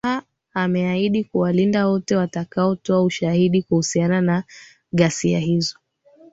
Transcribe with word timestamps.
ha 0.03 0.23
ameahidi 0.53 1.23
kuwalinda 1.23 1.87
wote 1.87 2.15
watakao 2.15 2.75
toa 2.75 3.03
ushahidi 3.03 3.63
kuhusiana 3.63 4.21
na 4.21 4.43
ghasia 4.93 5.39
hizo 5.39 5.75